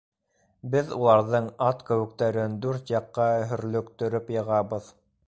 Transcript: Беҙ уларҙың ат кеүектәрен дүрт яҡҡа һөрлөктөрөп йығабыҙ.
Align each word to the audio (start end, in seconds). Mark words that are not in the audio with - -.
Беҙ 0.75 0.87
уларҙың 0.99 1.49
ат 1.65 1.83
кеүектәрен 1.89 2.55
дүрт 2.65 2.89
яҡҡа 2.95 3.29
һөрлөктөрөп 3.53 4.33
йығабыҙ. 4.39 4.91